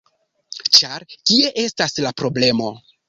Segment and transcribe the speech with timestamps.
[0.77, 2.73] ĉar kie estas la problemo.